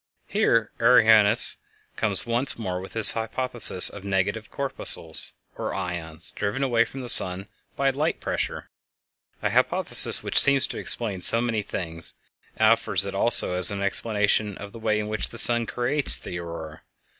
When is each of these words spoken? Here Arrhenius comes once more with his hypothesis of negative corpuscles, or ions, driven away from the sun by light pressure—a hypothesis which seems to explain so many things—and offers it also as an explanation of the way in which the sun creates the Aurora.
Here 0.25 0.71
Arrhenius 0.79 1.57
comes 1.95 2.25
once 2.25 2.57
more 2.57 2.79
with 2.81 2.93
his 2.93 3.11
hypothesis 3.11 3.87
of 3.87 4.03
negative 4.03 4.49
corpuscles, 4.49 5.33
or 5.55 5.75
ions, 5.75 6.31
driven 6.31 6.63
away 6.63 6.85
from 6.85 7.01
the 7.01 7.07
sun 7.07 7.47
by 7.75 7.91
light 7.91 8.19
pressure—a 8.19 9.49
hypothesis 9.51 10.23
which 10.23 10.41
seems 10.41 10.65
to 10.65 10.79
explain 10.79 11.21
so 11.21 11.39
many 11.39 11.61
things—and 11.61 12.67
offers 12.67 13.05
it 13.05 13.13
also 13.13 13.53
as 13.53 13.69
an 13.69 13.83
explanation 13.83 14.57
of 14.57 14.71
the 14.71 14.79
way 14.79 14.99
in 14.99 15.07
which 15.07 15.29
the 15.29 15.37
sun 15.37 15.67
creates 15.67 16.17
the 16.17 16.39
Aurora. 16.39 16.81